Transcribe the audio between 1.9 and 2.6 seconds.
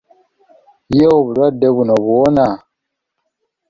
buwona?